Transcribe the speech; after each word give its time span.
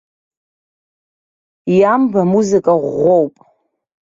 Иамб 1.77 2.13
амузыка 2.21 2.73
ӷәӷәоуп. 2.81 3.33